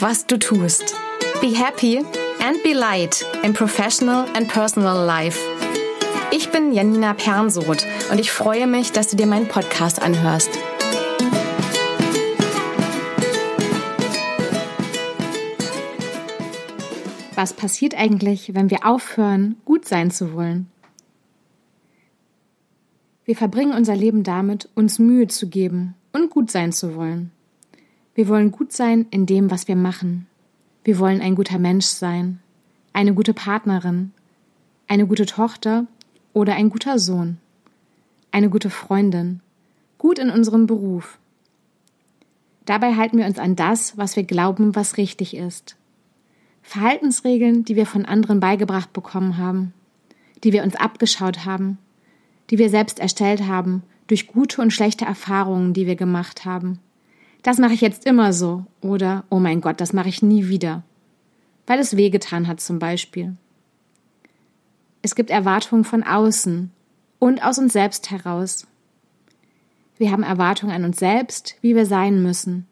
was 0.00 0.26
du 0.26 0.38
tust. 0.38 0.94
Be 1.40 1.54
happy 1.54 1.98
and 2.40 2.62
be 2.62 2.72
light 2.72 3.24
in 3.42 3.52
professional 3.52 4.26
and 4.34 4.48
personal 4.48 5.04
life. 5.04 5.38
Ich 6.30 6.50
bin 6.50 6.72
Janina 6.72 7.14
Pernsoth 7.14 7.84
und 8.10 8.20
ich 8.20 8.30
freue 8.30 8.66
mich, 8.66 8.92
dass 8.92 9.08
du 9.08 9.16
dir 9.16 9.26
meinen 9.26 9.48
Podcast 9.48 10.00
anhörst. 10.00 10.50
Was 17.34 17.52
passiert 17.52 17.96
eigentlich, 17.96 18.54
wenn 18.54 18.70
wir 18.70 18.84
aufhören, 18.84 19.56
gut 19.64 19.84
sein 19.84 20.10
zu 20.10 20.32
wollen? 20.32 20.68
Wir 23.24 23.36
verbringen 23.36 23.72
unser 23.72 23.96
Leben 23.96 24.22
damit, 24.22 24.68
uns 24.74 24.98
Mühe 24.98 25.28
zu 25.28 25.48
geben 25.48 25.94
und 26.12 26.30
gut 26.30 26.50
sein 26.50 26.72
zu 26.72 26.94
wollen. 26.94 27.32
Wir 28.18 28.26
wollen 28.26 28.50
gut 28.50 28.72
sein 28.72 29.06
in 29.12 29.26
dem, 29.26 29.48
was 29.48 29.68
wir 29.68 29.76
machen. 29.76 30.26
Wir 30.82 30.98
wollen 30.98 31.20
ein 31.20 31.36
guter 31.36 31.60
Mensch 31.60 31.86
sein, 31.86 32.40
eine 32.92 33.14
gute 33.14 33.32
Partnerin, 33.32 34.10
eine 34.88 35.06
gute 35.06 35.24
Tochter 35.24 35.86
oder 36.32 36.56
ein 36.56 36.68
guter 36.68 36.98
Sohn, 36.98 37.38
eine 38.32 38.50
gute 38.50 38.70
Freundin, 38.70 39.38
gut 39.98 40.18
in 40.18 40.30
unserem 40.30 40.66
Beruf. 40.66 41.20
Dabei 42.64 42.96
halten 42.96 43.18
wir 43.18 43.26
uns 43.26 43.38
an 43.38 43.54
das, 43.54 43.96
was 43.96 44.16
wir 44.16 44.24
glauben, 44.24 44.74
was 44.74 44.96
richtig 44.96 45.36
ist. 45.36 45.76
Verhaltensregeln, 46.64 47.64
die 47.64 47.76
wir 47.76 47.86
von 47.86 48.04
anderen 48.04 48.40
beigebracht 48.40 48.92
bekommen 48.92 49.36
haben, 49.36 49.72
die 50.42 50.52
wir 50.52 50.64
uns 50.64 50.74
abgeschaut 50.74 51.44
haben, 51.44 51.78
die 52.50 52.58
wir 52.58 52.68
selbst 52.68 52.98
erstellt 52.98 53.46
haben, 53.46 53.84
durch 54.08 54.26
gute 54.26 54.60
und 54.60 54.72
schlechte 54.72 55.04
Erfahrungen, 55.04 55.72
die 55.72 55.86
wir 55.86 55.94
gemacht 55.94 56.44
haben 56.44 56.80
das 57.42 57.58
mache 57.58 57.74
ich 57.74 57.80
jetzt 57.80 58.06
immer 58.06 58.32
so. 58.32 58.64
Oder 58.80 59.24
oh 59.30 59.38
mein 59.38 59.60
Gott, 59.60 59.80
das 59.80 59.92
mache 59.92 60.08
ich 60.08 60.22
nie 60.22 60.48
wieder, 60.48 60.82
weil 61.66 61.78
es 61.78 61.96
wehgetan 61.96 62.46
hat 62.46 62.60
zum 62.60 62.78
Beispiel. 62.78 63.36
Es 65.02 65.14
gibt 65.14 65.30
Erwartungen 65.30 65.84
von 65.84 66.02
außen 66.02 66.70
und 67.18 67.44
aus 67.44 67.58
uns 67.58 67.72
selbst 67.72 68.10
heraus. 68.10 68.66
Wir 69.96 70.12
haben 70.12 70.22
Erwartungen 70.22 70.72
an 70.72 70.84
uns 70.84 70.98
selbst, 70.98 71.56
wie 71.60 71.74
wir 71.74 71.86
sein 71.86 72.22
müssen, 72.22 72.66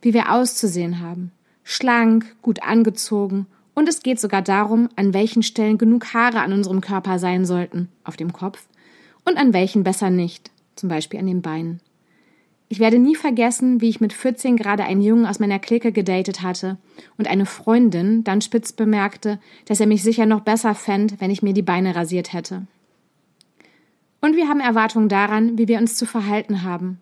wie 0.00 0.14
wir 0.14 0.32
auszusehen 0.32 1.00
haben, 1.00 1.32
schlank, 1.64 2.36
gut 2.40 2.62
angezogen. 2.62 3.46
Und 3.74 3.88
es 3.88 4.02
geht 4.02 4.18
sogar 4.18 4.42
darum, 4.42 4.88
an 4.96 5.14
welchen 5.14 5.42
Stellen 5.42 5.78
genug 5.78 6.12
Haare 6.12 6.40
an 6.40 6.52
unserem 6.52 6.80
Körper 6.80 7.18
sein 7.18 7.44
sollten, 7.44 7.88
auf 8.04 8.16
dem 8.16 8.32
Kopf, 8.32 8.66
und 9.24 9.36
an 9.36 9.52
welchen 9.52 9.84
besser 9.84 10.10
nicht, 10.10 10.50
zum 10.74 10.88
Beispiel 10.88 11.20
an 11.20 11.26
den 11.26 11.42
Beinen. 11.42 11.80
Ich 12.70 12.80
werde 12.80 12.98
nie 12.98 13.14
vergessen, 13.14 13.80
wie 13.80 13.88
ich 13.88 14.00
mit 14.00 14.12
14 14.12 14.56
gerade 14.56 14.84
einen 14.84 15.00
Jungen 15.00 15.24
aus 15.24 15.38
meiner 15.38 15.58
Clique 15.58 15.90
gedatet 15.90 16.42
hatte 16.42 16.76
und 17.16 17.26
eine 17.26 17.46
Freundin 17.46 18.24
dann 18.24 18.42
spitz 18.42 18.72
bemerkte, 18.72 19.38
dass 19.64 19.80
er 19.80 19.86
mich 19.86 20.02
sicher 20.02 20.26
noch 20.26 20.40
besser 20.40 20.74
fänd, 20.74 21.20
wenn 21.20 21.30
ich 21.30 21.42
mir 21.42 21.54
die 21.54 21.62
Beine 21.62 21.96
rasiert 21.96 22.34
hätte. 22.34 22.66
Und 24.20 24.36
wir 24.36 24.48
haben 24.48 24.60
Erwartungen 24.60 25.08
daran, 25.08 25.56
wie 25.56 25.68
wir 25.68 25.78
uns 25.78 25.96
zu 25.96 26.04
verhalten 26.04 26.62
haben. 26.62 27.00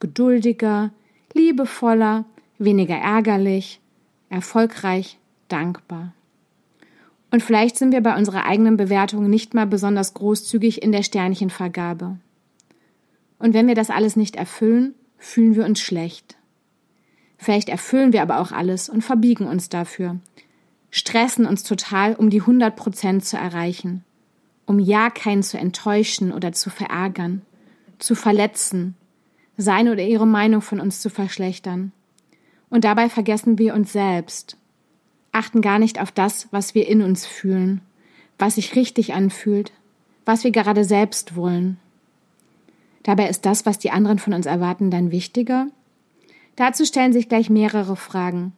Geduldiger, 0.00 0.90
liebevoller, 1.32 2.26
weniger 2.58 2.96
ärgerlich, 2.96 3.80
erfolgreich, 4.28 5.18
dankbar. 5.48 6.12
Und 7.30 7.42
vielleicht 7.42 7.76
sind 7.76 7.92
wir 7.92 8.02
bei 8.02 8.16
unserer 8.16 8.44
eigenen 8.44 8.76
Bewertung 8.76 9.30
nicht 9.30 9.54
mal 9.54 9.66
besonders 9.66 10.12
großzügig 10.14 10.82
in 10.82 10.92
der 10.92 11.02
Sternchenvergabe. 11.02 12.18
Und 13.38 13.54
wenn 13.54 13.66
wir 13.66 13.74
das 13.74 13.90
alles 13.90 14.16
nicht 14.16 14.36
erfüllen, 14.36 14.94
fühlen 15.18 15.54
wir 15.56 15.64
uns 15.64 15.80
schlecht. 15.80 16.36
Vielleicht 17.38 17.68
erfüllen 17.68 18.12
wir 18.12 18.22
aber 18.22 18.40
auch 18.40 18.52
alles 18.52 18.88
und 18.88 19.02
verbiegen 19.02 19.46
uns 19.46 19.68
dafür, 19.68 20.18
stressen 20.90 21.46
uns 21.46 21.62
total, 21.62 22.14
um 22.14 22.30
die 22.30 22.40
100 22.40 22.74
Prozent 22.74 23.24
zu 23.24 23.36
erreichen, 23.36 24.04
um 24.64 24.78
ja 24.78 25.10
keinen 25.10 25.42
zu 25.42 25.58
enttäuschen 25.58 26.32
oder 26.32 26.52
zu 26.52 26.70
verärgern, 26.70 27.42
zu 27.98 28.14
verletzen, 28.14 28.96
seine 29.56 29.92
oder 29.92 30.02
ihre 30.02 30.26
Meinung 30.26 30.62
von 30.62 30.80
uns 30.80 31.00
zu 31.00 31.10
verschlechtern. 31.10 31.92
Und 32.68 32.84
dabei 32.84 33.08
vergessen 33.08 33.58
wir 33.58 33.74
uns 33.74 33.92
selbst, 33.92 34.56
achten 35.32 35.60
gar 35.60 35.78
nicht 35.78 36.00
auf 36.00 36.10
das, 36.10 36.48
was 36.50 36.74
wir 36.74 36.88
in 36.88 37.02
uns 37.02 37.26
fühlen, 37.26 37.80
was 38.38 38.56
sich 38.56 38.74
richtig 38.74 39.14
anfühlt, 39.14 39.72
was 40.24 40.44
wir 40.44 40.50
gerade 40.50 40.84
selbst 40.84 41.36
wollen. 41.36 41.78
Dabei 43.06 43.28
ist 43.28 43.46
das, 43.46 43.64
was 43.64 43.78
die 43.78 43.92
anderen 43.92 44.18
von 44.18 44.32
uns 44.32 44.46
erwarten, 44.46 44.90
dann 44.90 45.12
wichtiger? 45.12 45.68
Dazu 46.56 46.84
stellen 46.84 47.12
sich 47.12 47.28
gleich 47.28 47.48
mehrere 47.48 47.94
Fragen. 47.94 48.52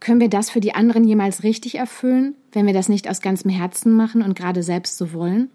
Können 0.00 0.18
wir 0.18 0.30
das 0.30 0.48
für 0.48 0.60
die 0.60 0.74
anderen 0.74 1.04
jemals 1.04 1.42
richtig 1.42 1.74
erfüllen, 1.74 2.34
wenn 2.52 2.64
wir 2.64 2.72
das 2.72 2.88
nicht 2.88 3.06
aus 3.06 3.20
ganzem 3.20 3.50
Herzen 3.50 3.92
machen 3.92 4.22
und 4.22 4.34
gerade 4.34 4.62
selbst 4.62 4.96
so 4.96 5.12
wollen? 5.12 5.50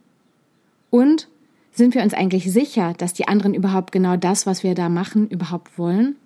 Und 0.91 1.27
sind 1.71 1.95
wir 1.95 2.03
uns 2.03 2.13
eigentlich 2.13 2.53
sicher, 2.53 2.93
dass 2.95 3.13
die 3.13 3.27
anderen 3.27 3.55
überhaupt 3.55 3.91
genau 3.91 4.17
das, 4.17 4.45
was 4.45 4.61
wir 4.61 4.75
da 4.75 4.87
machen, 4.87 5.27
überhaupt 5.27 5.79
wollen? 5.79 6.17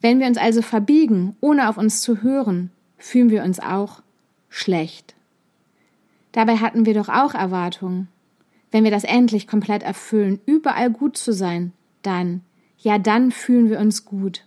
Wenn 0.00 0.18
wir 0.18 0.26
uns 0.26 0.36
also 0.36 0.62
verbiegen, 0.62 1.36
ohne 1.40 1.68
auf 1.68 1.78
uns 1.78 2.00
zu 2.00 2.22
hören, 2.22 2.72
fühlen 2.98 3.30
wir 3.30 3.44
uns 3.44 3.60
auch 3.60 4.02
schlecht. 4.48 5.14
Dabei 6.32 6.56
hatten 6.56 6.86
wir 6.86 6.94
doch 6.94 7.08
auch 7.08 7.34
Erwartungen. 7.34 8.08
Wenn 8.72 8.84
wir 8.84 8.90
das 8.90 9.04
endlich 9.04 9.46
komplett 9.46 9.82
erfüllen, 9.82 10.40
überall 10.46 10.90
gut 10.90 11.16
zu 11.16 11.32
sein, 11.32 11.72
dann, 12.00 12.40
ja, 12.78 12.98
dann 12.98 13.30
fühlen 13.30 13.70
wir 13.70 13.78
uns 13.78 14.04
gut. 14.04 14.44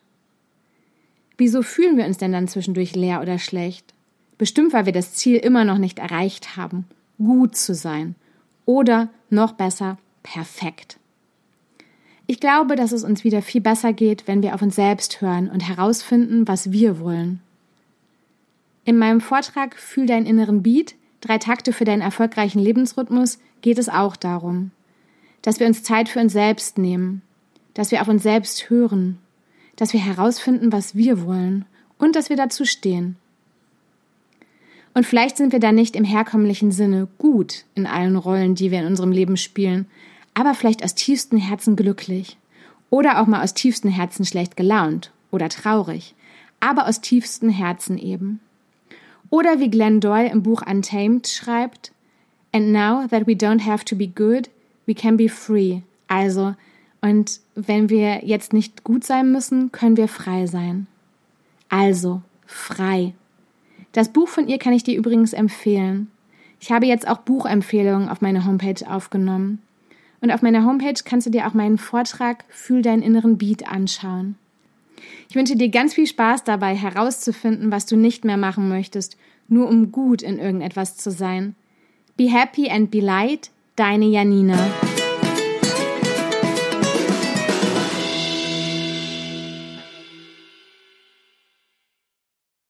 Wieso 1.37 1.61
fühlen 1.61 1.97
wir 1.97 2.05
uns 2.05 2.17
denn 2.17 2.31
dann 2.31 2.47
zwischendurch 2.47 2.95
leer 2.95 3.21
oder 3.21 3.39
schlecht? 3.39 3.93
Bestimmt, 4.37 4.73
weil 4.73 4.85
wir 4.85 4.93
das 4.93 5.13
Ziel 5.13 5.37
immer 5.37 5.63
noch 5.63 5.77
nicht 5.77 5.99
erreicht 5.99 6.57
haben, 6.57 6.85
gut 7.17 7.55
zu 7.55 7.73
sein. 7.73 8.15
Oder 8.65 9.09
noch 9.29 9.53
besser, 9.53 9.97
perfekt. 10.23 10.97
Ich 12.27 12.39
glaube, 12.39 12.75
dass 12.75 12.91
es 12.91 13.03
uns 13.03 13.23
wieder 13.23 13.43
viel 13.43 13.61
besser 13.61 13.93
geht, 13.93 14.27
wenn 14.27 14.41
wir 14.41 14.55
auf 14.55 14.61
uns 14.61 14.75
selbst 14.75 15.21
hören 15.21 15.49
und 15.49 15.59
herausfinden, 15.59 16.47
was 16.47 16.71
wir 16.71 16.99
wollen. 16.99 17.41
In 18.83 18.97
meinem 18.97 19.21
Vortrag 19.21 19.75
Fühl 19.75 20.07
deinen 20.07 20.25
inneren 20.25 20.63
Beat 20.63 20.95
Drei 21.25 21.39
Takte 21.39 21.73
für 21.73 21.85
deinen 21.85 22.03
erfolgreichen 22.03 22.59
Lebensrhythmus 22.59 23.39
geht 23.61 23.79
es 23.79 23.89
auch 23.89 24.15
darum, 24.15 24.69
dass 25.41 25.59
wir 25.59 25.65
uns 25.65 25.81
Zeit 25.81 26.07
für 26.07 26.19
uns 26.19 26.33
selbst 26.33 26.77
nehmen, 26.77 27.23
dass 27.73 27.89
wir 27.89 28.01
auf 28.01 28.07
uns 28.07 28.21
selbst 28.21 28.69
hören, 28.69 29.17
dass 29.75 29.93
wir 29.93 29.99
herausfinden, 29.99 30.71
was 30.71 30.93
wir 30.93 31.25
wollen 31.25 31.65
und 31.97 32.15
dass 32.15 32.29
wir 32.29 32.37
dazu 32.37 32.63
stehen. 32.63 33.15
Und 34.93 35.07
vielleicht 35.07 35.37
sind 35.37 35.51
wir 35.51 35.59
da 35.59 35.71
nicht 35.71 35.95
im 35.95 36.03
herkömmlichen 36.03 36.71
Sinne 36.71 37.07
gut 37.17 37.65
in 37.73 37.87
allen 37.87 38.17
Rollen, 38.17 38.53
die 38.53 38.69
wir 38.69 38.81
in 38.81 38.85
unserem 38.85 39.11
Leben 39.11 39.35
spielen, 39.35 39.87
aber 40.35 40.53
vielleicht 40.53 40.83
aus 40.83 40.93
tiefstem 40.93 41.39
Herzen 41.39 41.75
glücklich 41.75 42.37
oder 42.91 43.19
auch 43.19 43.25
mal 43.25 43.43
aus 43.43 43.55
tiefstem 43.55 43.89
Herzen 43.89 44.25
schlecht 44.25 44.55
gelaunt 44.55 45.11
oder 45.31 45.49
traurig, 45.49 46.13
aber 46.59 46.87
aus 46.87 47.01
tiefstem 47.01 47.49
Herzen 47.49 47.97
eben. 47.97 48.41
Oder 49.35 49.59
wie 49.59 49.69
Glenn 49.69 49.99
Doyle 49.99 50.29
im 50.29 50.43
Buch 50.43 50.61
Untamed 50.65 51.27
schreibt, 51.27 51.91
And 52.53 52.71
now 52.71 53.05
that 53.09 53.27
we 53.27 53.33
don't 53.33 53.65
have 53.65 53.83
to 53.83 53.93
be 53.93 54.07
good, 54.07 54.49
we 54.85 54.93
can 54.93 55.17
be 55.17 55.27
free. 55.27 55.81
Also, 56.07 56.55
und 57.01 57.41
wenn 57.53 57.89
wir 57.89 58.25
jetzt 58.25 58.53
nicht 58.53 58.85
gut 58.85 59.03
sein 59.03 59.33
müssen, 59.33 59.73
können 59.73 59.97
wir 59.97 60.07
frei 60.07 60.45
sein. 60.45 60.87
Also, 61.67 62.21
frei. 62.45 63.13
Das 63.91 64.07
Buch 64.07 64.29
von 64.29 64.47
ihr 64.47 64.57
kann 64.57 64.71
ich 64.71 64.83
dir 64.83 64.95
übrigens 64.95 65.33
empfehlen. 65.33 66.09
Ich 66.61 66.71
habe 66.71 66.85
jetzt 66.85 67.05
auch 67.05 67.17
Buchempfehlungen 67.17 68.07
auf 68.07 68.21
meine 68.21 68.45
Homepage 68.45 68.89
aufgenommen. 68.89 69.61
Und 70.21 70.31
auf 70.31 70.43
meiner 70.43 70.63
Homepage 70.63 71.01
kannst 71.03 71.27
du 71.27 71.31
dir 71.31 71.45
auch 71.45 71.53
meinen 71.53 71.77
Vortrag 71.77 72.45
Fühl 72.47 72.81
deinen 72.81 73.03
inneren 73.03 73.37
Beat 73.37 73.69
anschauen. 73.69 74.35
Ich 75.29 75.35
wünsche 75.35 75.55
dir 75.55 75.69
ganz 75.69 75.93
viel 75.93 76.07
Spaß 76.07 76.43
dabei, 76.43 76.75
herauszufinden, 76.75 77.71
was 77.71 77.85
du 77.85 77.95
nicht 77.95 78.25
mehr 78.25 78.37
machen 78.37 78.69
möchtest, 78.69 79.17
nur 79.47 79.67
um 79.67 79.91
gut 79.91 80.21
in 80.21 80.39
irgendetwas 80.39 80.97
zu 80.97 81.11
sein. 81.11 81.55
Be 82.17 82.31
happy 82.31 82.69
and 82.69 82.91
be 82.91 82.99
light, 82.99 83.51
deine 83.75 84.05
Janina. 84.05 84.57